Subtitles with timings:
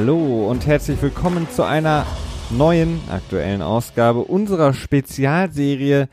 [0.00, 2.06] Hallo und herzlich willkommen zu einer
[2.48, 6.08] neuen aktuellen Ausgabe unserer Spezialserie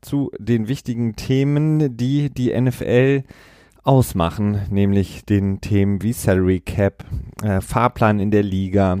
[0.00, 3.24] zu den wichtigen Themen, die die NFL
[3.82, 7.04] ausmachen, nämlich den Themen wie Salary Cap,
[7.42, 8.98] äh, Fahrplan in der Liga,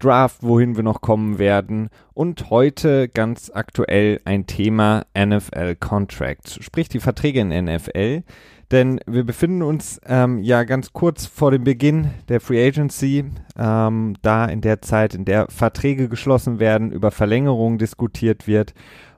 [0.00, 6.90] Draft, wohin wir noch kommen werden und heute ganz aktuell ein Thema NFL Contracts, sprich
[6.90, 8.22] die Verträge in NFL.
[8.70, 13.24] Denn wir befinden uns ähm, ja ganz kurz vor dem Beginn der Free Agency,
[13.56, 18.74] ähm, da in der Zeit, in der Verträge geschlossen werden, über Verlängerungen diskutiert wird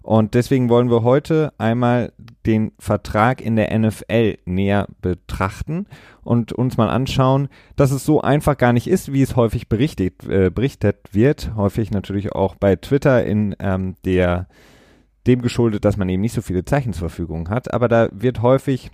[0.07, 2.13] und deswegen wollen wir heute einmal
[2.47, 5.87] den Vertrag in der NFL näher betrachten
[6.23, 10.25] und uns mal anschauen, dass es so einfach gar nicht ist, wie es häufig berichtet,
[10.29, 11.57] äh, berichtet wird.
[11.57, 14.47] Häufig natürlich auch bei Twitter in ähm, der
[15.27, 17.75] dem geschuldet, dass man eben nicht so viele Zeichen zur Verfügung hat.
[17.75, 18.93] Aber da wird häufig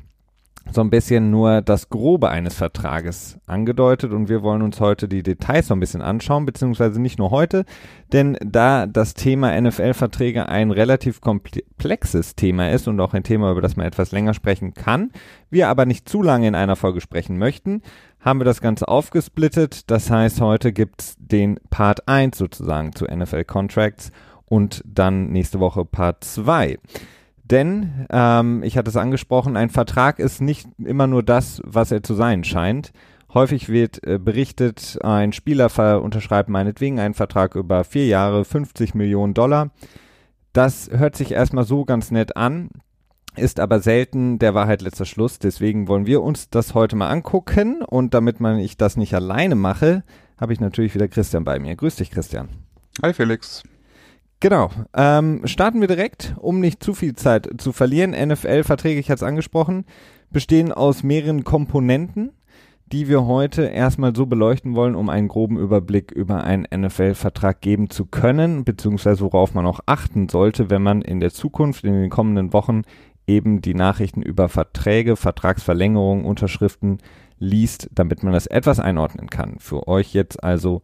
[0.70, 5.22] so ein bisschen nur das Grobe eines Vertrages angedeutet und wir wollen uns heute die
[5.22, 7.64] Details so ein bisschen anschauen, beziehungsweise nicht nur heute,
[8.12, 13.62] denn da das Thema NFL-Verträge ein relativ komplexes Thema ist und auch ein Thema, über
[13.62, 15.10] das man etwas länger sprechen kann,
[15.50, 17.82] wir aber nicht zu lange in einer Folge sprechen möchten,
[18.20, 19.90] haben wir das Ganze aufgesplittet.
[19.90, 24.12] Das heißt, heute gibt's den Part 1 sozusagen zu NFL-Contracts
[24.46, 26.78] und dann nächste Woche Part 2.
[27.44, 32.02] Denn, ähm, ich hatte es angesprochen, ein Vertrag ist nicht immer nur das, was er
[32.02, 32.92] zu sein scheint.
[33.34, 39.34] Häufig wird äh, berichtet, ein Spieler unterschreibt meinetwegen einen Vertrag über vier Jahre, 50 Millionen
[39.34, 39.70] Dollar.
[40.52, 42.68] Das hört sich erstmal so ganz nett an,
[43.36, 45.38] ist aber selten der Wahrheit letzter Schluss.
[45.38, 47.82] Deswegen wollen wir uns das heute mal angucken.
[47.82, 50.04] Und damit man ich das nicht alleine mache,
[50.38, 51.74] habe ich natürlich wieder Christian bei mir.
[51.74, 52.50] Grüß dich, Christian.
[53.02, 53.62] Hi, Felix.
[54.42, 54.70] Genau.
[54.92, 58.10] Ähm, starten wir direkt, um nicht zu viel Zeit zu verlieren.
[58.10, 59.84] NFL-Verträge, ich hatte es angesprochen,
[60.30, 62.32] bestehen aus mehreren Komponenten,
[62.86, 67.88] die wir heute erstmal so beleuchten wollen, um einen groben Überblick über einen NFL-Vertrag geben
[67.88, 72.10] zu können, beziehungsweise worauf man auch achten sollte, wenn man in der Zukunft, in den
[72.10, 72.82] kommenden Wochen
[73.28, 76.98] eben die Nachrichten über Verträge, Vertragsverlängerungen, Unterschriften
[77.38, 79.60] liest, damit man das etwas einordnen kann.
[79.60, 80.82] Für euch jetzt also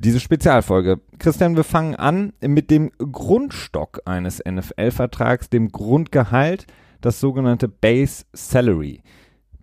[0.00, 1.00] diese Spezialfolge.
[1.18, 6.66] Christian, wir fangen an mit dem Grundstock eines NFL-Vertrags, dem Grundgehalt,
[7.00, 9.02] das sogenannte Base Salary.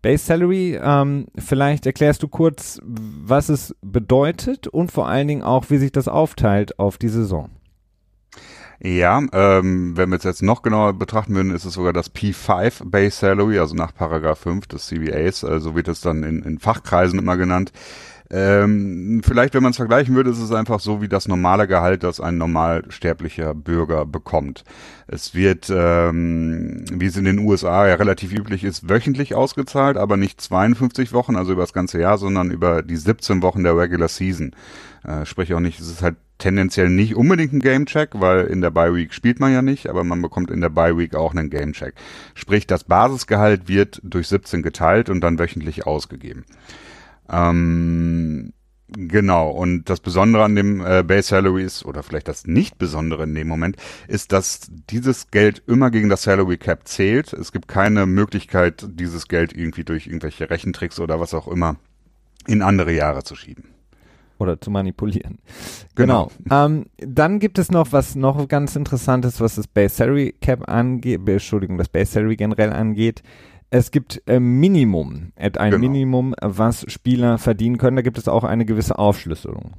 [0.01, 5.65] Base Salary, ähm, vielleicht erklärst du kurz, was es bedeutet und vor allen Dingen auch,
[5.69, 7.49] wie sich das aufteilt auf die Saison.
[8.79, 12.83] Ja, ähm, wenn wir es jetzt noch genauer betrachten würden, ist es sogar das P5
[12.85, 16.59] Base Salary, also nach Paragraph 5 des CBAs, äh, so wird es dann in, in
[16.59, 17.71] Fachkreisen immer genannt.
[18.29, 22.03] Ähm, vielleicht, wenn man es vergleichen würde, ist es einfach so wie das normale Gehalt,
[22.03, 24.65] das ein normalsterblicher Bürger bekommt.
[25.07, 30.17] Es wird, ähm, wie es in den USA ja relativ üblich ist, wöchentlich ausgezahlt, aber
[30.17, 34.09] nicht 52 Wochen, also über das ganze Jahr, sondern über die 17 Wochen der Regular
[34.09, 34.53] Season.
[35.05, 38.71] Äh, sprich auch nicht, es ist halt tendenziell nicht unbedingt ein Gamecheck, weil in der
[38.71, 41.49] Bye Week spielt man ja nicht, aber man bekommt in der Bye Week auch einen
[41.49, 41.93] Gamecheck.
[42.35, 46.43] Sprich, das Basisgehalt wird durch 17 geteilt und dann wöchentlich ausgegeben.
[47.29, 48.53] Ähm,
[48.89, 53.23] genau, und das Besondere an dem äh, Base Salary ist, oder vielleicht das nicht Besondere
[53.23, 53.77] in dem Moment,
[54.07, 57.33] ist, dass dieses Geld immer gegen das Salary Cap zählt.
[57.33, 61.77] Es gibt keine Möglichkeit, dieses Geld irgendwie durch irgendwelche Rechentricks oder was auch immer
[62.47, 63.77] in andere Jahre zu schieben
[64.39, 65.39] oder zu manipulieren.
[65.95, 66.31] Genau.
[66.43, 66.65] genau.
[66.65, 71.21] Ähm, dann gibt es noch was noch ganz interessantes, was das Base Salary Cap angeht,
[71.27, 73.23] Entschuldigung, das Base Salary generell angeht.
[73.69, 75.77] Es gibt äh, Minimum, ein genau.
[75.77, 77.97] Minimum, was Spieler verdienen können.
[77.97, 79.73] Da gibt es auch eine gewisse Aufschlüsselung.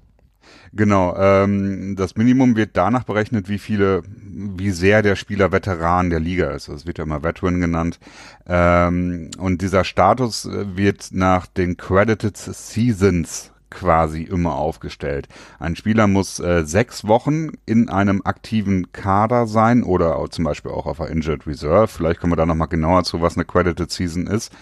[0.73, 6.21] Genau, ähm, das Minimum wird danach berechnet, wie viele, wie sehr der Spieler Veteran der
[6.21, 6.69] Liga ist.
[6.69, 7.99] Das wird ja immer Veteran genannt.
[8.47, 15.29] Ähm, und dieser Status äh, wird nach den Credited Seasons quasi immer aufgestellt.
[15.59, 20.87] Ein Spieler muss äh, sechs Wochen in einem aktiven Kader sein oder zum Beispiel auch
[20.87, 21.89] auf einer Injured Reserve.
[21.89, 24.53] Vielleicht kommen wir da nochmal genauer zu, was eine Credited Season ist.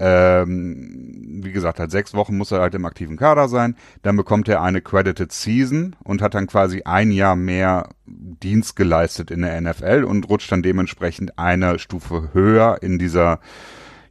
[0.00, 3.74] Ähm, wie gesagt, halt sechs Wochen muss er halt im aktiven Kader sein.
[4.02, 9.32] Dann bekommt er eine Credited Season und hat dann quasi ein Jahr mehr Dienst geleistet
[9.32, 13.40] in der NFL und rutscht dann dementsprechend eine Stufe höher in dieser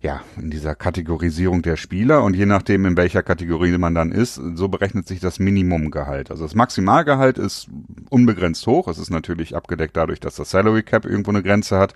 [0.01, 4.35] ja, in dieser Kategorisierung der Spieler und je nachdem, in welcher Kategorie man dann ist,
[4.35, 6.29] so berechnet sich das Minimumgehalt.
[6.29, 7.67] Also das Maximalgehalt ist
[8.09, 8.87] unbegrenzt hoch.
[8.87, 11.95] Es ist natürlich abgedeckt dadurch, dass das Salary Cap irgendwo eine Grenze hat.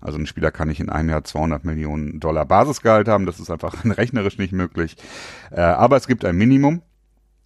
[0.00, 3.26] Also ein Spieler kann nicht in einem Jahr 200 Millionen Dollar Basisgehalt haben.
[3.26, 4.96] Das ist einfach rechnerisch nicht möglich.
[5.50, 6.82] Äh, aber es gibt ein Minimum.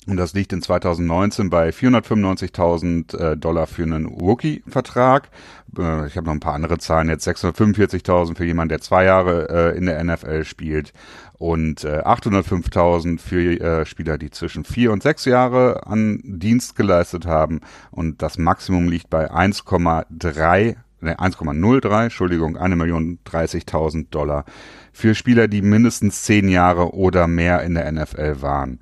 [0.06, 5.30] Und das liegt in 2019 bei 495.000 äh, Dollar für einen Rookie-Vertrag.
[5.76, 7.26] Äh, ich habe noch ein paar andere Zahlen jetzt.
[7.26, 10.92] 645.000 für jemanden, der zwei Jahre äh, in der NFL spielt
[11.38, 17.26] und äh, 805.000 für äh, Spieler, die zwischen vier und sechs Jahre an Dienst geleistet
[17.26, 17.60] haben.
[17.90, 24.44] Und das Maximum liegt bei 1,3 ne, 1,03, Entschuldigung, 1.030.000 Dollar
[24.92, 28.78] für Spieler, die mindestens zehn Jahre oder mehr in der NFL waren.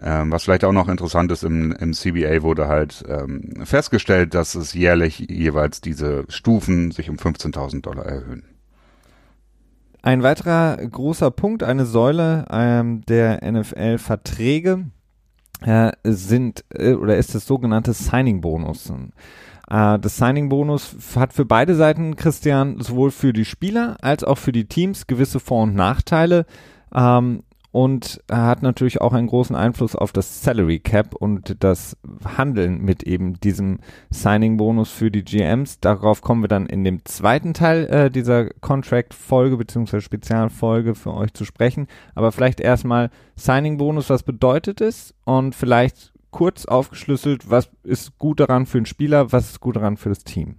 [0.00, 4.54] Ähm, was vielleicht auch noch interessant ist, im, im CBA wurde halt ähm, festgestellt, dass
[4.54, 8.44] es jährlich jeweils diese Stufen sich um 15.000 Dollar erhöhen.
[10.02, 14.86] Ein weiterer großer Punkt, eine Säule ähm, der NFL-Verträge
[15.62, 18.90] äh, sind äh, oder ist das sogenannte Signing-Bonus.
[19.68, 24.52] Äh, das Signing-Bonus hat für beide Seiten, Christian, sowohl für die Spieler als auch für
[24.52, 26.46] die Teams gewisse Vor- und Nachteile.
[26.94, 27.42] Ähm,
[27.78, 33.04] und hat natürlich auch einen großen Einfluss auf das Salary Cap und das Handeln mit
[33.04, 33.78] eben diesem
[34.10, 35.78] Signing-Bonus für die GMs.
[35.78, 40.00] Darauf kommen wir dann in dem zweiten Teil äh, dieser Contract-Folge bzw.
[40.00, 41.86] Spezialfolge für euch zu sprechen.
[42.16, 45.14] Aber vielleicht erstmal Signing-Bonus, was bedeutet es?
[45.22, 49.96] Und vielleicht kurz aufgeschlüsselt, was ist gut daran für den Spieler, was ist gut daran
[49.96, 50.56] für das Team?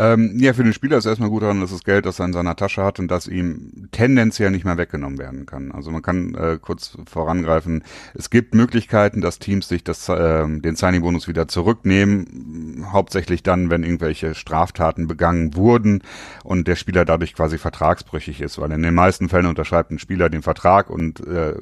[0.00, 2.32] Ähm, ja, für den Spieler ist erstmal gut daran, dass das Geld, das er in
[2.32, 5.72] seiner Tasche hat und das ihm tendenziell nicht mehr weggenommen werden kann.
[5.72, 7.84] Also man kann äh, kurz vorangreifen.
[8.14, 13.82] Es gibt Möglichkeiten, dass Teams sich das, äh, den Signing-Bonus wieder zurücknehmen, hauptsächlich dann, wenn
[13.82, 16.00] irgendwelche Straftaten begangen wurden
[16.44, 20.30] und der Spieler dadurch quasi vertragsbrüchig ist, weil in den meisten Fällen unterschreibt ein Spieler
[20.30, 21.56] den Vertrag und äh,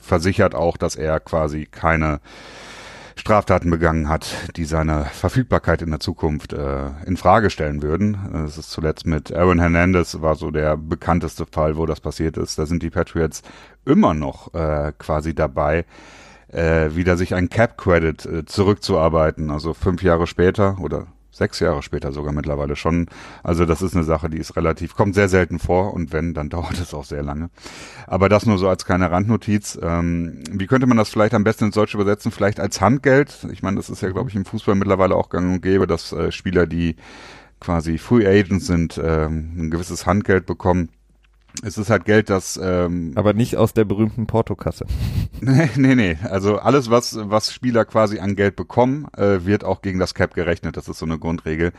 [0.00, 2.20] versichert auch, dass er quasi keine
[3.16, 8.18] Straftaten begangen hat, die seine Verfügbarkeit in der Zukunft äh, in Frage stellen würden.
[8.32, 12.58] Das ist zuletzt mit Aaron Hernandez war so der bekannteste Fall, wo das passiert ist.
[12.58, 13.42] Da sind die Patriots
[13.84, 15.84] immer noch äh, quasi dabei,
[16.48, 19.50] äh, wieder sich ein Cap Credit äh, zurückzuarbeiten.
[19.50, 23.06] Also fünf Jahre später oder sechs Jahre später sogar mittlerweile schon.
[23.42, 26.48] Also das ist eine Sache, die ist relativ, kommt sehr selten vor und wenn, dann
[26.50, 27.50] dauert es auch sehr lange.
[28.06, 29.78] Aber das nur so als kleine Randnotiz.
[29.82, 32.32] Ähm, wie könnte man das vielleicht am besten ins Deutsche übersetzen?
[32.32, 33.46] Vielleicht als Handgeld?
[33.52, 36.12] Ich meine, das ist ja, glaube ich, im Fußball mittlerweile auch gang und gäbe, dass
[36.12, 36.96] äh, Spieler, die
[37.60, 40.90] quasi Free Agents sind, ähm, ein gewisses Handgeld bekommen.
[41.62, 44.86] Es ist halt Geld, das ähm, aber nicht aus der berühmten Portokasse.
[45.40, 46.18] nee, nee, nee.
[46.22, 50.34] Also alles, was was Spieler quasi an Geld bekommen, äh, wird auch gegen das Cap
[50.34, 50.76] gerechnet.
[50.76, 51.72] Das ist so eine Grundregel.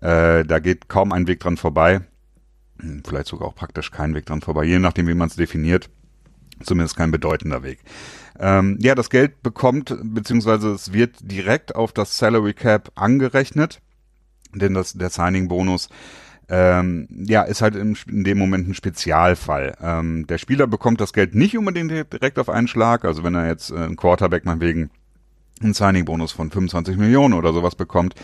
[0.00, 2.00] Äh, da geht kaum ein Weg dran vorbei.
[2.80, 5.90] Hm, vielleicht sogar auch praktisch kein Weg dran vorbei, je nachdem, wie man es definiert.
[6.62, 7.80] Zumindest kein bedeutender Weg.
[8.40, 13.80] Ähm, ja, das Geld bekommt, beziehungsweise es wird direkt auf das Salary Cap angerechnet,
[14.54, 15.88] denn das, der Signing-Bonus
[16.48, 19.76] ähm, ja, ist halt in, in, dem Moment ein Spezialfall.
[19.82, 23.04] Ähm, der Spieler bekommt das Geld nicht unbedingt direkt auf einen Schlag.
[23.04, 24.90] Also wenn er jetzt äh, ein Quarterback meinetwegen
[25.62, 28.14] einen Signing-Bonus von 25 Millionen oder sowas bekommt,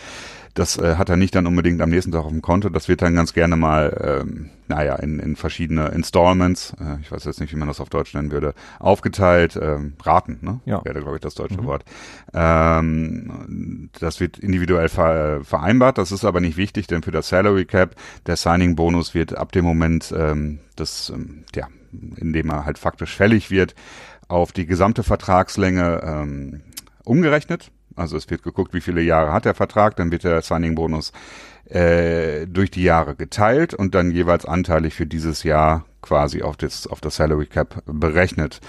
[0.55, 2.69] das äh, hat er nicht dann unbedingt am nächsten Tag auf dem Konto.
[2.69, 7.25] Das wird dann ganz gerne mal, ähm, naja, in, in verschiedene Installments, äh, ich weiß
[7.25, 10.61] jetzt nicht, wie man das auf Deutsch nennen würde, aufgeteilt, ähm, Raten, ne?
[10.65, 10.83] Ja.
[10.85, 11.65] Wäre, glaube ich, das deutsche mhm.
[11.65, 11.83] Wort.
[12.33, 15.97] Ähm, das wird individuell ver vereinbart.
[15.97, 19.65] Das ist aber nicht wichtig, denn für das Salary Cap, der Signing-Bonus wird ab dem
[19.65, 23.75] Moment, ähm, das, ähm, ja, in dem er halt faktisch fällig wird,
[24.29, 26.61] auf die gesamte Vertragslänge ähm,
[27.03, 27.71] umgerechnet.
[27.95, 31.11] Also es wird geguckt, wie viele Jahre hat der Vertrag, dann wird der Signing-Bonus
[31.69, 36.87] äh, durch die Jahre geteilt und dann jeweils anteilig für dieses Jahr quasi auf das,
[36.87, 38.61] auf das Salary Cap berechnet.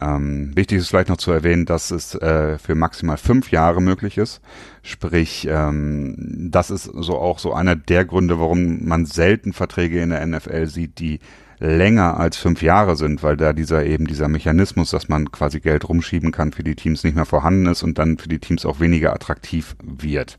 [0.00, 4.16] Ähm, wichtig ist vielleicht noch zu erwähnen, dass es äh, für maximal fünf Jahre möglich
[4.16, 4.40] ist.
[4.82, 10.10] Sprich, ähm, das ist so auch so einer der Gründe, warum man selten Verträge in
[10.10, 11.20] der NFL sieht, die
[11.60, 15.88] länger als fünf Jahre sind, weil da dieser eben dieser Mechanismus, dass man quasi Geld
[15.88, 18.80] rumschieben kann, für die Teams nicht mehr vorhanden ist und dann für die Teams auch
[18.80, 20.38] weniger attraktiv wird.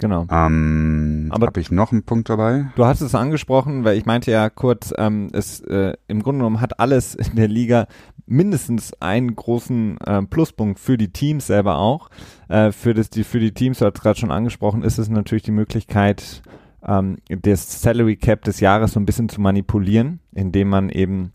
[0.00, 0.26] Genau.
[0.30, 2.66] Ähm, Aber habe ich noch einen Punkt dabei?
[2.74, 6.60] Du hast es angesprochen, weil ich meinte ja kurz, ähm, es äh, im Grunde genommen
[6.60, 7.86] hat alles in der Liga
[8.26, 12.10] mindestens einen großen äh, Pluspunkt für die Teams selber auch.
[12.48, 15.44] Äh, für das die für die Teams, du hast gerade schon angesprochen, ist es natürlich
[15.44, 16.42] die Möglichkeit
[16.86, 21.32] ähm, das Salary Cap des Jahres so ein bisschen zu manipulieren, indem man eben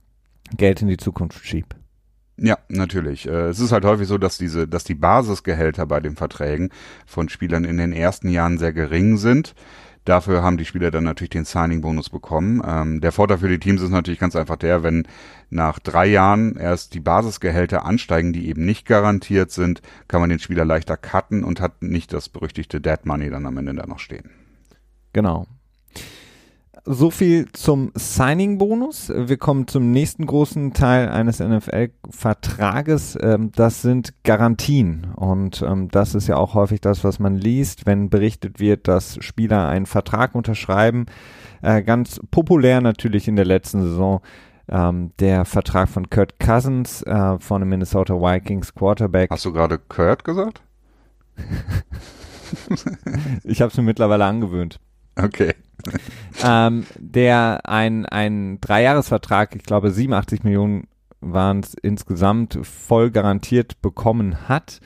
[0.56, 1.76] Geld in die Zukunft schiebt.
[2.40, 3.28] Ja, natürlich.
[3.28, 6.70] Äh, es ist halt häufig so, dass diese, dass die Basisgehälter bei den Verträgen
[7.06, 9.56] von Spielern in den ersten Jahren sehr gering sind.
[10.06, 12.62] Dafür haben die Spieler dann natürlich den Signing-Bonus bekommen.
[12.66, 15.06] Ähm, der Vorteil für die Teams ist natürlich ganz einfach der, wenn
[15.50, 20.40] nach drei Jahren erst die Basisgehälter ansteigen, die eben nicht garantiert sind, kann man den
[20.40, 24.00] Spieler leichter cutten und hat nicht das berüchtigte Dead Money dann am Ende da noch
[24.00, 24.30] stehen.
[25.14, 25.48] Genau.
[26.86, 29.12] so viel zum Signing-Bonus.
[29.14, 33.18] Wir kommen zum nächsten großen Teil eines NFL-Vertrages.
[33.22, 35.08] Ähm, das sind Garantien.
[35.16, 39.18] Und ähm, das ist ja auch häufig das, was man liest, wenn berichtet wird, dass
[39.22, 41.08] Spieler einen Vertrag unterschreiben.
[41.62, 44.22] Äh, ganz populär natürlich in der letzten Saison
[44.70, 49.30] ähm, der Vertrag von Kurt Cousins äh, von den Minnesota Vikings Quarterback.
[49.32, 50.62] Hast du gerade Kurt gesagt?
[53.44, 54.80] ich habe es mir mittlerweile angewöhnt.
[55.18, 55.54] Okay.
[56.44, 60.88] ähm, der ein, ein Dreijahresvertrag, ich glaube 87 Millionen
[61.22, 64.80] waren es insgesamt, voll garantiert bekommen hat.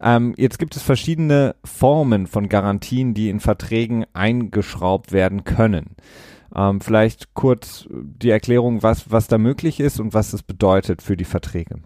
[0.00, 5.96] Ähm, jetzt gibt es verschiedene Formen von Garantien, die in Verträgen eingeschraubt werden können.
[6.54, 11.16] Ähm, vielleicht kurz die Erklärung, was, was da möglich ist und was das bedeutet für
[11.16, 11.76] die Verträge.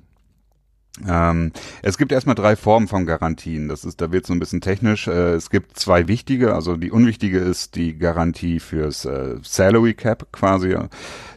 [1.09, 3.69] Ähm, es gibt erstmal drei Formen von Garantien.
[3.69, 5.07] Das ist, da wird so ein bisschen technisch.
[5.09, 6.55] Äh, es gibt zwei wichtige.
[6.55, 10.77] Also die unwichtige ist die Garantie fürs äh, Salary Cap quasi,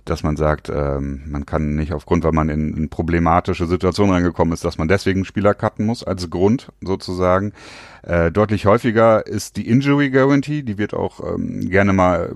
[0.05, 4.53] dass man sagt, ähm, man kann nicht aufgrund, weil man in, in problematische Situationen reingekommen
[4.53, 7.53] ist, dass man deswegen Spieler cutten muss als Grund sozusagen.
[8.01, 10.63] Äh, deutlich häufiger ist die Injury Guarantee.
[10.63, 12.35] Die wird auch ähm, gerne mal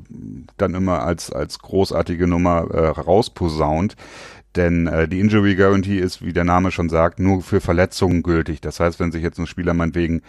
[0.56, 3.98] dann immer als als großartige Nummer äh, rausposaunt.
[4.58, 8.60] Denn äh, die Injury Guarantee ist, wie der Name schon sagt, nur für Verletzungen gültig.
[8.60, 10.22] Das heißt, wenn sich jetzt ein Spieler meinetwegen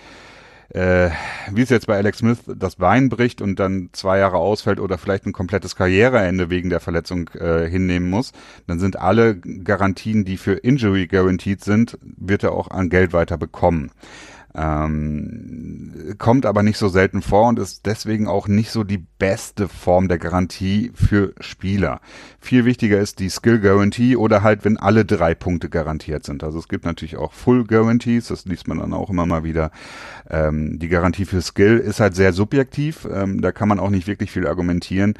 [0.70, 1.11] äh,
[1.50, 4.99] wie es jetzt bei Alex Smith das Bein bricht und dann zwei Jahre ausfällt oder
[4.99, 8.32] vielleicht ein komplettes Karriereende wegen der Verletzung äh, hinnehmen muss,
[8.66, 13.38] dann sind alle Garantien, die für Injury guaranteed sind, wird er auch an Geld weiter
[13.38, 13.90] bekommen.
[14.60, 19.68] Ähm, kommt aber nicht so selten vor und ist deswegen auch nicht so die beste
[19.68, 22.00] Form der Garantie für Spieler.
[22.40, 26.42] Viel wichtiger ist die Skill Guarantee oder halt, wenn alle drei Punkte garantiert sind.
[26.42, 29.70] Also es gibt natürlich auch Full Guarantees, das liest man dann auch immer mal wieder.
[30.28, 34.08] Ähm, die Garantie für Skill ist halt sehr subjektiv, ähm, da kann man auch nicht
[34.08, 35.14] wirklich viel argumentieren.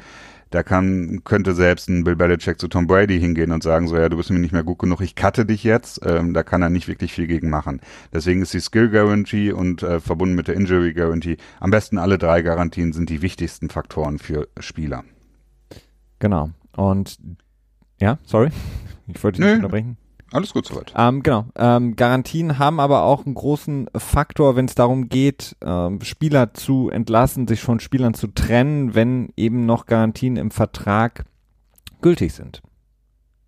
[0.51, 4.09] Da kann, könnte selbst ein Bill Belichick zu Tom Brady hingehen und sagen so, ja,
[4.09, 6.01] du bist mir nicht mehr gut genug, ich cutte dich jetzt.
[6.03, 7.81] Ähm, da kann er nicht wirklich viel gegen machen.
[8.11, 12.17] Deswegen ist die Skill Guarantee und äh, verbunden mit der Injury Guarantee, am besten alle
[12.17, 15.03] drei Garantien sind die wichtigsten Faktoren für Spieler.
[16.17, 16.49] Genau.
[16.75, 17.17] Und
[17.99, 18.49] ja, sorry.
[19.11, 19.97] Ich wollte dich nicht unterbrechen.
[20.31, 20.93] Alles gut soweit.
[20.95, 21.45] Ähm, genau.
[21.55, 26.89] Ähm, Garantien haben aber auch einen großen Faktor, wenn es darum geht, ähm, Spieler zu
[26.89, 31.25] entlassen, sich von Spielern zu trennen, wenn eben noch Garantien im Vertrag
[32.01, 32.61] gültig sind.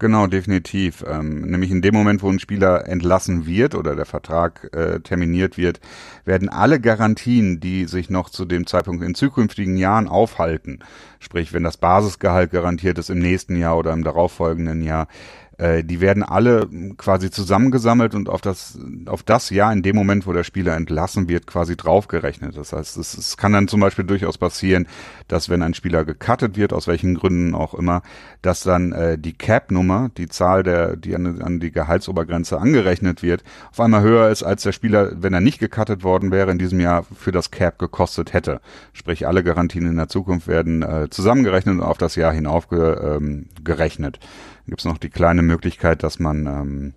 [0.01, 1.05] Genau, definitiv.
[1.07, 5.59] Ähm, nämlich in dem Moment, wo ein Spieler entlassen wird oder der Vertrag äh, terminiert
[5.59, 5.79] wird,
[6.25, 10.79] werden alle Garantien, die sich noch zu dem Zeitpunkt in zukünftigen Jahren aufhalten,
[11.21, 15.07] sprich wenn das Basisgehalt garantiert ist im nächsten Jahr oder im darauffolgenden Jahr,
[15.61, 20.25] äh, die werden alle quasi zusammengesammelt und auf das, auf das Jahr in dem Moment,
[20.25, 22.57] wo der Spieler entlassen wird, quasi draufgerechnet.
[22.57, 24.87] Das heißt, es, es kann dann zum Beispiel durchaus passieren,
[25.27, 28.01] dass wenn ein Spieler gecuttet wird, aus welchen Gründen auch immer,
[28.41, 33.43] dass dann äh, die Cap-Nummer, die Zahl der, die an, an die Gehaltsobergrenze angerechnet wird,
[33.69, 36.79] auf einmal höher ist, als der Spieler, wenn er nicht gecuttet worden wäre, in diesem
[36.79, 38.61] Jahr für das Cap gekostet hätte.
[38.93, 42.79] Sprich, alle Garantien in der Zukunft werden äh, zusammengerechnet und auf das Jahr hinauf ge,
[42.79, 44.19] ähm, gerechnet
[44.71, 46.93] gibt es noch die kleine Möglichkeit, dass man ähm,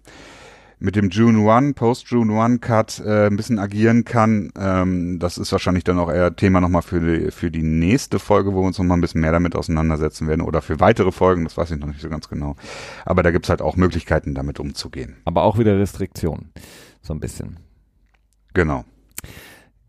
[0.78, 4.52] mit dem June One, Post-June One Cut äh, ein bisschen agieren kann.
[4.56, 8.52] Ähm, das ist wahrscheinlich dann auch eher Thema nochmal für die, für die nächste Folge,
[8.52, 11.56] wo wir uns nochmal ein bisschen mehr damit auseinandersetzen werden oder für weitere Folgen, das
[11.56, 12.56] weiß ich noch nicht so ganz genau.
[13.04, 15.16] Aber da gibt's halt auch Möglichkeiten, damit umzugehen.
[15.24, 16.52] Aber auch wieder Restriktionen,
[17.02, 17.58] so ein bisschen.
[18.52, 18.84] Genau.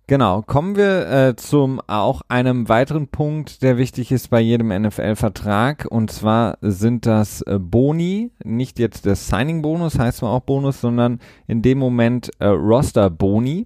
[0.07, 5.87] Genau, kommen wir äh, zum auch einem weiteren Punkt, der wichtig ist bei jedem NFL-Vertrag.
[5.89, 11.19] Und zwar sind das äh, Boni, nicht jetzt der Signing-Bonus, heißt zwar auch Bonus, sondern
[11.47, 13.65] in dem Moment äh, Roster-Boni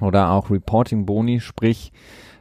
[0.00, 1.92] oder auch Reporting-Boni, sprich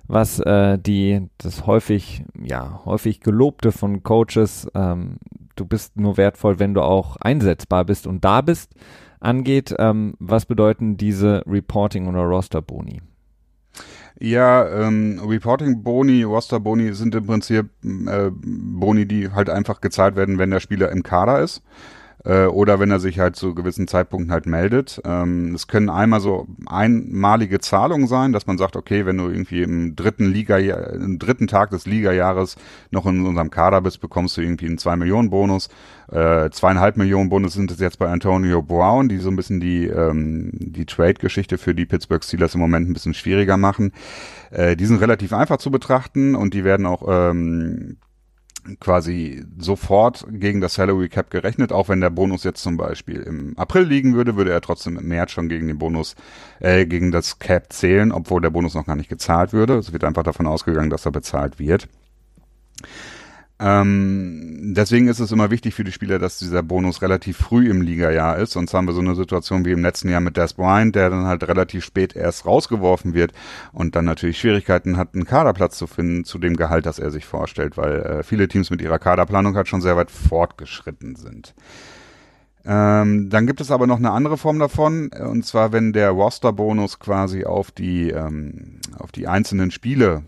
[0.07, 5.17] was äh, die das häufig ja häufig gelobte von Coaches, ähm,
[5.55, 8.73] du bist nur wertvoll, wenn du auch einsetzbar bist und da bist
[9.19, 9.75] angeht.
[9.77, 13.01] Ähm, was bedeuten diese Reporting- oder Roster-Boni?
[14.19, 20.51] Ja, ähm, Reporting-Boni, Roster-Boni sind im Prinzip äh, Boni, die halt einfach gezahlt werden, wenn
[20.51, 21.61] der Spieler im Kader ist
[22.25, 25.01] äh, oder wenn er sich halt zu gewissen Zeitpunkten halt meldet.
[25.05, 29.61] Ähm, es können einmal so einmalige Zahlungen sein, dass man sagt, okay, wenn du irgendwie
[29.61, 32.57] im dritten Liga, im dritten Tag des Ligajahres
[32.91, 35.69] noch in unserem Kader bist, bekommst du irgendwie einen 2 Millionen Bonus.
[36.11, 39.85] Äh, zweieinhalb Millionen Bonus sind es jetzt bei Antonio Brown, die so ein bisschen die,
[39.85, 43.93] ähm, die Trade-Geschichte für die Pittsburgh Steelers im Moment ein bisschen schwieriger machen.
[44.51, 47.97] Äh, die sind relativ einfach zu betrachten und die werden auch ähm,
[48.79, 53.57] quasi sofort gegen das Salary Cap gerechnet, auch wenn der Bonus jetzt zum Beispiel im
[53.57, 56.15] April liegen würde, würde er trotzdem im März schon gegen den Bonus,
[56.59, 59.77] äh, gegen das Cap zählen, obwohl der Bonus noch gar nicht gezahlt würde.
[59.77, 61.87] Es wird einfach davon ausgegangen, dass er bezahlt wird.
[63.61, 67.81] Ähm, deswegen ist es immer wichtig für die Spieler, dass dieser Bonus relativ früh im
[67.81, 68.51] Ligajahr ist.
[68.51, 71.25] Sonst haben wir so eine Situation wie im letzten Jahr mit Des Bryant, der dann
[71.25, 73.33] halt relativ spät erst rausgeworfen wird
[73.73, 77.25] und dann natürlich Schwierigkeiten hat, einen Kaderplatz zu finden zu dem Gehalt, das er sich
[77.25, 81.53] vorstellt, weil äh, viele Teams mit ihrer Kaderplanung halt schon sehr weit fortgeschritten sind.
[82.65, 86.99] Ähm, dann gibt es aber noch eine andere Form davon, und zwar wenn der Roster-Bonus
[86.99, 90.23] quasi auf die, ähm, auf die einzelnen Spiele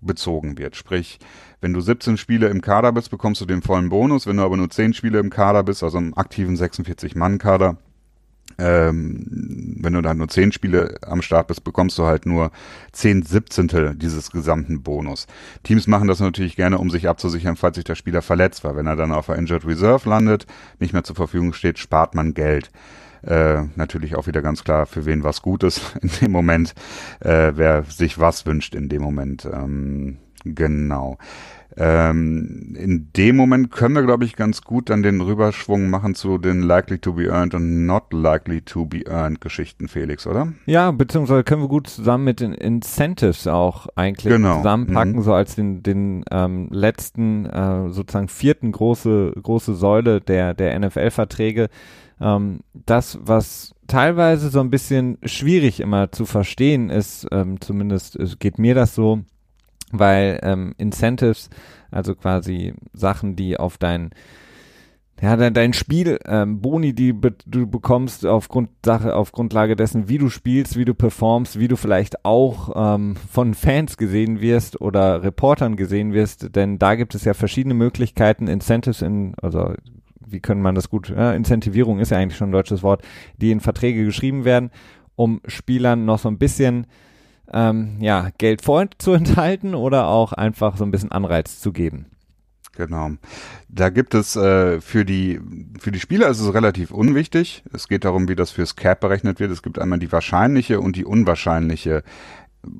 [0.00, 0.76] bezogen wird.
[0.76, 1.18] Sprich,
[1.60, 4.26] wenn du 17 Spiele im Kader bist, bekommst du den vollen Bonus.
[4.26, 7.76] Wenn du aber nur 10 Spiele im Kader bist, also im aktiven 46-Mann-Kader,
[8.58, 12.50] ähm, wenn du dann nur 10 Spiele am Start bist, bekommst du halt nur
[12.92, 15.26] 10 Siebzehntel dieses gesamten Bonus.
[15.62, 18.86] Teams machen das natürlich gerne, um sich abzusichern, falls sich der Spieler verletzt, weil wenn
[18.86, 20.46] er dann auf der Injured Reserve landet,
[20.78, 22.70] nicht mehr zur Verfügung steht, spart man Geld.
[23.22, 26.74] Äh, natürlich auch wieder ganz klar, für wen was gut ist in dem Moment,
[27.20, 29.48] äh, wer sich was wünscht in dem Moment.
[29.52, 31.18] Ähm, genau.
[31.76, 36.36] Ähm, in dem Moment können wir, glaube ich, ganz gut dann den Rüberschwung machen zu
[36.38, 40.52] den likely to be earned und not likely to be earned Geschichten, Felix, oder?
[40.66, 44.58] Ja, beziehungsweise können wir gut zusammen mit den Incentives auch eigentlich genau.
[44.58, 45.22] zusammenpacken, mhm.
[45.22, 51.68] so als den, den ähm, letzten, äh, sozusagen vierten große, große Säule der, der NFL-Verträge.
[52.20, 58.58] Ähm, das, was teilweise so ein bisschen schwierig immer zu verstehen ist, ähm, zumindest geht
[58.58, 59.20] mir das so,
[59.90, 61.50] weil ähm, Incentives,
[61.90, 64.10] also quasi Sachen, die auf dein
[65.22, 70.08] ja, dein, dein Spiel, ähm, Boni, die be du bekommst aufgrund Sache, auf Grundlage dessen,
[70.08, 74.80] wie du spielst, wie du performst, wie du vielleicht auch ähm, von Fans gesehen wirst
[74.80, 79.74] oder Reportern gesehen wirst, denn da gibt es ja verschiedene Möglichkeiten, Incentives in, also
[80.30, 83.02] wie können man das gut, äh, Incentivierung ist ja eigentlich schon ein deutsches Wort,
[83.36, 84.70] die in Verträge geschrieben werden,
[85.16, 86.86] um Spielern noch so ein bisschen
[87.52, 92.06] ähm, ja, Geld vorzuenthalten oder auch einfach so ein bisschen Anreiz zu geben.
[92.76, 93.10] Genau.
[93.68, 95.40] Da gibt es äh, für die
[95.78, 97.64] für die Spieler ist es relativ unwichtig.
[97.74, 99.50] Es geht darum, wie das fürs Cap berechnet wird.
[99.50, 102.02] Es gibt einmal die wahrscheinliche und die unwahrscheinliche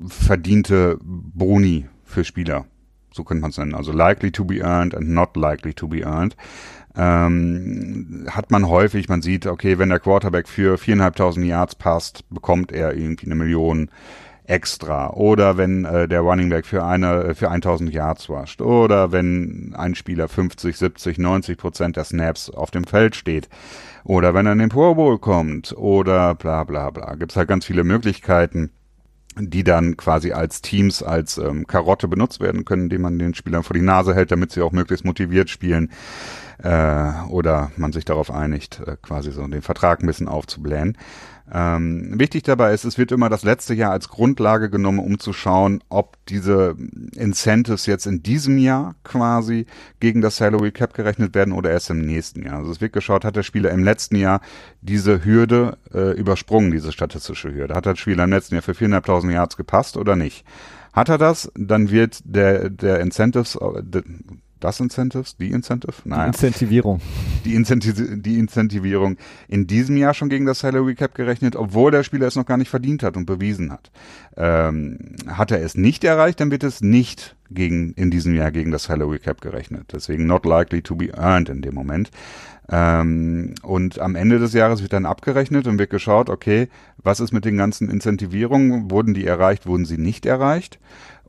[0.07, 2.67] verdiente Boni für Spieler.
[3.13, 3.75] So könnte man es nennen.
[3.75, 6.37] Also likely to be earned and not likely to be earned.
[6.97, 12.73] Ähm, hat man häufig, man sieht, okay, wenn der Quarterback für viereinhalbtausend Yards passt, bekommt
[12.73, 13.91] er irgendwie eine Million
[14.51, 15.11] extra.
[15.11, 18.61] Oder wenn äh, der Running Back für eine äh, für 1000 Yards rusht.
[18.61, 23.49] Oder wenn ein Spieler 50, 70, 90 Prozent der Snaps auf dem Feld steht.
[24.03, 25.73] Oder wenn er in den Pro Bowl kommt.
[25.77, 27.15] Oder bla bla bla.
[27.15, 28.71] Gibt es halt ganz viele Möglichkeiten
[29.37, 33.63] die dann quasi als Teams, als ähm, Karotte benutzt werden können, indem man den Spielern
[33.63, 35.91] vor die Nase hält, damit sie auch möglichst motiviert spielen
[36.59, 40.97] äh, oder man sich darauf einigt, äh, quasi so den Vertrag ein bisschen aufzublähen.
[41.53, 45.33] Ähm, wichtig dabei ist, es wird immer das letzte Jahr als Grundlage genommen, um zu
[45.33, 46.77] schauen, ob diese
[47.17, 49.67] Incentives jetzt in diesem Jahr quasi
[49.99, 52.59] gegen das Salary Cap gerechnet werden oder erst im nächsten Jahr.
[52.59, 54.41] Also es wird geschaut, hat der Spieler im letzten Jahr
[54.81, 57.75] diese Hürde äh, übersprungen, diese statistische Hürde.
[57.75, 60.45] Hat der Spieler im letzten Jahr für 4.500 Yards gepasst oder nicht?
[60.93, 63.83] Hat er das, dann wird der, der Incentives, äh,
[64.61, 65.95] das Incentives, die Incentive?
[66.05, 66.25] Naja.
[66.25, 67.01] Die Incentivierung.
[67.45, 69.17] Die, Incenti die Incentivierung
[69.49, 72.57] in diesem Jahr schon gegen das Salary Cap gerechnet, obwohl der Spieler es noch gar
[72.57, 73.91] nicht verdient hat und bewiesen hat.
[74.37, 78.71] Ähm, hat er es nicht erreicht, dann wird es nicht gegen, in diesem Jahr gegen
[78.71, 79.87] das Salary Cap gerechnet.
[79.93, 82.11] Deswegen not likely to be earned in dem Moment.
[82.71, 86.69] Ähm, und am Ende des Jahres wird dann abgerechnet und wird geschaut, okay,
[87.03, 88.91] was ist mit den ganzen Incentivierungen?
[88.91, 90.79] Wurden die erreicht, wurden sie nicht erreicht?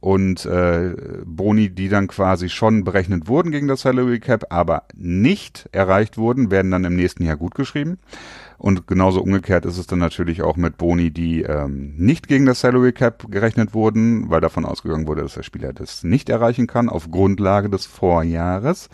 [0.01, 5.69] Und äh, Boni, die dann quasi schon berechnet wurden gegen das Salary Cap, aber nicht
[5.71, 7.99] erreicht wurden, werden dann im nächsten Jahr gutgeschrieben.
[8.57, 12.61] Und genauso umgekehrt ist es dann natürlich auch mit Boni, die ähm, nicht gegen das
[12.61, 16.89] Salary Cap gerechnet wurden, weil davon ausgegangen wurde, dass der Spieler das nicht erreichen kann
[16.89, 18.89] auf Grundlage des Vorjahres,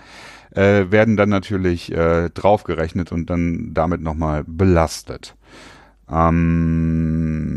[0.56, 5.36] äh, werden dann natürlich äh, draufgerechnet und dann damit nochmal belastet.
[6.10, 7.48] Ähm,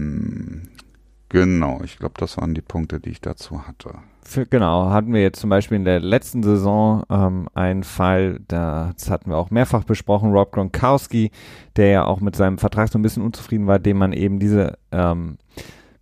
[1.30, 3.94] Genau, ich glaube, das waren die Punkte, die ich dazu hatte.
[4.22, 9.08] Für, genau, hatten wir jetzt zum Beispiel in der letzten Saison ähm, einen Fall, das
[9.08, 11.30] hatten wir auch mehrfach besprochen, Rob Gronkowski,
[11.76, 14.76] der ja auch mit seinem Vertrag so ein bisschen unzufrieden war, dem man eben diese
[14.90, 15.38] ähm,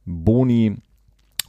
[0.07, 0.77] Boni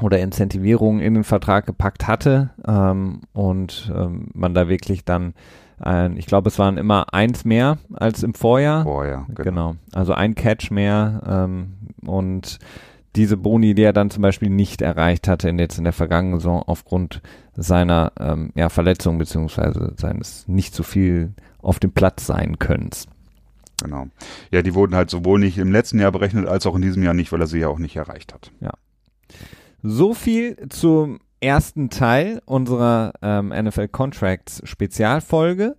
[0.01, 5.33] oder Incentivierung in den Vertrag gepackt hatte ähm, und ähm, man da wirklich dann
[5.79, 8.83] ein, ich glaube, es waren immer eins mehr als im Vorjahr.
[8.83, 9.43] Vorjahr, genau.
[9.43, 9.75] genau.
[9.93, 11.73] Also ein Catch mehr ähm,
[12.05, 12.59] und
[13.15, 16.39] diese Boni, die er dann zum Beispiel nicht erreicht hatte in jetzt in der vergangenen
[16.39, 17.21] Saison aufgrund
[17.55, 23.07] seiner ähm, ja, Verletzung beziehungsweise seines nicht so viel auf dem Platz sein Könnens.
[23.83, 24.07] Genau.
[24.51, 27.13] Ja, die wurden halt sowohl nicht im letzten Jahr berechnet als auch in diesem Jahr
[27.13, 28.51] nicht, weil er sie ja auch nicht erreicht hat.
[28.59, 28.71] Ja.
[29.81, 35.75] So viel zum ersten Teil unserer ähm, NFL Contracts Spezialfolge.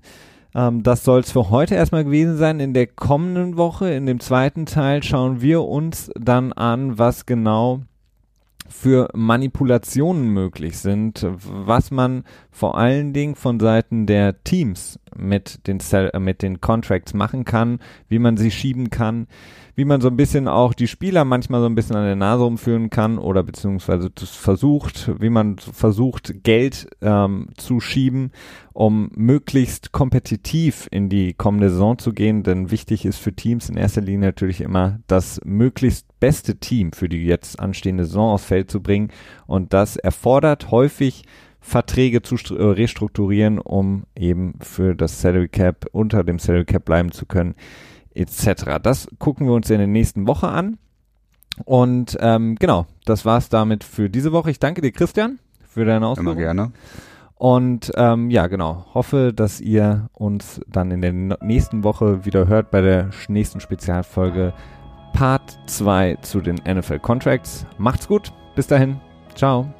[0.54, 2.60] Ähm, das soll es für heute erstmal gewesen sein.
[2.60, 7.80] In der kommenden Woche, in dem zweiten Teil, schauen wir uns dann an, was genau
[8.70, 15.80] für Manipulationen möglich sind, was man vor allen Dingen von Seiten der Teams mit den,
[15.80, 19.26] Cell, äh, mit den Contracts machen kann, wie man sie schieben kann,
[19.74, 22.44] wie man so ein bisschen auch die Spieler manchmal so ein bisschen an der Nase
[22.44, 28.30] rumführen kann oder beziehungsweise versucht, wie man versucht, Geld ähm, zu schieben,
[28.72, 32.42] um möglichst kompetitiv in die kommende Saison zu gehen.
[32.42, 37.08] Denn wichtig ist für Teams in erster Linie natürlich immer, das möglichst beste Team für
[37.08, 39.08] die jetzt anstehende Saison aufs Feld zu bringen.
[39.46, 41.24] Und das erfordert häufig
[41.60, 47.12] Verträge zu äh, restrukturieren, um eben für das Salary Cap unter dem Salary Cap bleiben
[47.12, 47.54] zu können
[48.14, 48.78] etc.
[48.82, 50.78] Das gucken wir uns in der nächsten Woche an.
[51.64, 54.50] Und ähm, genau, das war's damit für diese Woche.
[54.50, 56.38] Ich danke dir, Christian, für deine Ausführungen.
[56.38, 56.72] Immer gerne.
[57.34, 62.70] Und ähm, ja, genau, hoffe, dass ihr uns dann in der nächsten Woche wieder hört
[62.70, 64.52] bei der nächsten Spezialfolge
[65.12, 67.66] Part 2 zu den NFL Contracts.
[67.78, 69.00] Macht's gut, bis dahin,
[69.34, 69.72] ciao.